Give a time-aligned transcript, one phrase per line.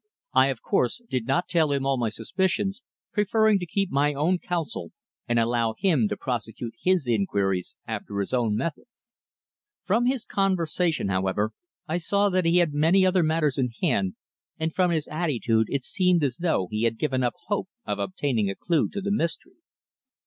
[0.33, 2.81] I, of course, did not tell him all my suspicions,
[3.13, 4.93] preferring to keep my own counsel
[5.27, 8.85] and allow him to prosecute his inquiries after his own method.
[9.85, 11.51] From his conversation, however,
[11.87, 14.15] I saw that he had many other matters in hand,
[14.57, 18.49] and from his attitude it seemed as though he had given up hope of obtaining
[18.49, 19.57] a clue to the mystery.